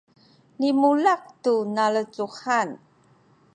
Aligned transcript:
limulak 0.59 1.23
tu 1.43 1.53
nalecuhan 1.75 2.67